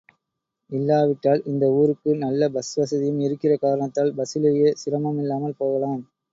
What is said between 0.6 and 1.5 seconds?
இல்லாவிட்டால்